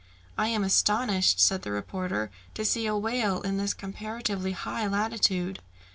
"I 0.35 0.47
am 0.47 0.63
astonished," 0.63 1.39
said 1.39 1.61
the 1.61 1.69
reporter, 1.71 2.31
"to 2.55 2.65
see 2.65 2.87
a 2.87 2.97
whale 2.97 3.41
in 3.43 3.57
this 3.57 3.75
comparatively 3.75 4.53
high 4.53 4.87
latitude." 4.87 5.59